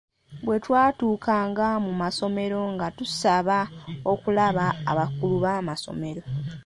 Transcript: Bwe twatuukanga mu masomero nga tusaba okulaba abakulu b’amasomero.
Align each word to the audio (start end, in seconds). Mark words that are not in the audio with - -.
Bwe 0.45 0.57
twatuukanga 0.65 1.67
mu 1.85 1.91
masomero 2.01 2.61
nga 2.73 2.87
tusaba 2.97 3.57
okulaba 4.11 4.65
abakulu 4.91 5.35
b’amasomero. 5.43 6.23